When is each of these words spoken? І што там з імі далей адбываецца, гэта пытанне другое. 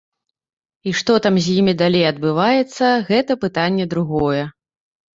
І 0.89 0.93
што 1.01 1.17
там 1.25 1.35
з 1.43 1.53
імі 1.59 1.77
далей 1.83 2.03
адбываецца, 2.13 2.85
гэта 3.13 3.31
пытанне 3.47 3.91
другое. 3.97 4.43